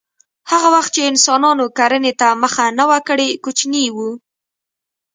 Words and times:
هغه 0.51 0.67
وخت 0.75 0.91
چې 0.95 1.01
انسانانو 1.11 1.65
کرنې 1.77 2.13
ته 2.19 2.27
مخه 2.41 2.65
نه 2.79 2.83
وه 2.89 2.99
کړې 3.07 3.27
کوچني 3.43 3.85
وو 3.95 4.09